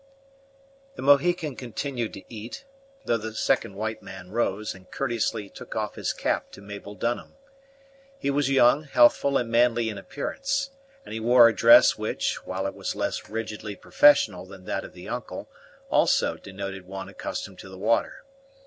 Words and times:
The 0.95 1.03
Mohican 1.03 1.55
continued 1.55 2.13
to 2.13 2.23
eat, 2.27 2.65
though 3.05 3.17
the 3.17 3.35
second 3.35 3.75
white 3.75 4.01
man 4.01 4.31
rose, 4.31 4.73
and 4.73 4.89
courteously 4.91 5.49
took 5.51 5.75
off 5.75 5.93
his 5.93 6.11
cap 6.11 6.51
to 6.53 6.59
Mabel 6.63 6.95
Dunham. 6.95 7.35
He 8.17 8.31
was 8.31 8.49
young, 8.49 8.85
healthful, 8.85 9.37
and 9.37 9.51
manly 9.51 9.89
in 9.89 9.99
appearance; 9.99 10.71
and 11.05 11.13
he 11.13 11.19
wore 11.19 11.47
a 11.47 11.55
dress 11.55 11.99
which, 11.99 12.43
while 12.47 12.65
it 12.65 12.73
was 12.73 12.95
less 12.95 13.29
rigidly 13.29 13.75
professional 13.75 14.47
than 14.47 14.65
that 14.65 14.83
of 14.83 14.93
the 14.93 15.07
uncle, 15.07 15.47
also 15.91 16.35
denoted 16.35 16.87
one 16.87 17.07
accustomed 17.07 17.59
to 17.59 17.69
the 17.69 17.77
water. 17.77 18.23